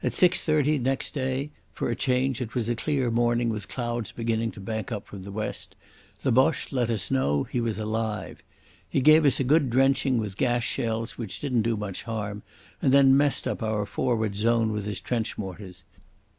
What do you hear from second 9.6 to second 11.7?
drenching with gas shells which didn't